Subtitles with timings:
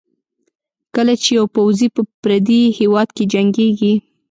[0.95, 3.93] کله چې یو پوځي په پردي هېواد کې جنګېږي.